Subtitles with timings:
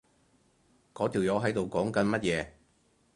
[0.95, 2.47] 嗰條友喺度講緊乜嘢？